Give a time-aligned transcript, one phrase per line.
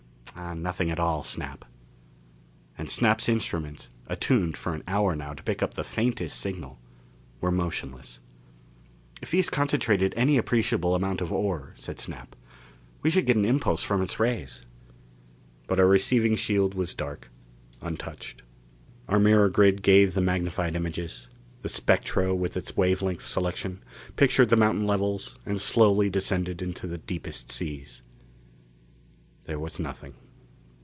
[0.55, 1.65] "Nothing at all, Snap."
[2.77, 6.79] And Snap's instruments, attuned for an hour now to pick up the faintest signal,
[7.41, 8.21] were motionless.
[9.21, 12.35] "If he has concentrated any appreciable amount of ore," said Snap.
[13.03, 14.65] "We should get an impulse from its rays."
[15.67, 17.29] But our receiving shield was dark,
[17.81, 18.41] untouched.
[19.07, 21.29] Our mirror grid gave the magnified images;
[21.61, 23.83] the spectro, with its wave length selection,
[24.15, 28.01] pictured the mountain levels and slowly descended into the deepest seas.
[29.45, 30.13] There was nothing.